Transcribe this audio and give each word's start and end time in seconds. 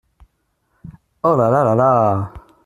Oh! 1.21 1.35
la-la! 1.35 1.61
la-la! 1.61 1.91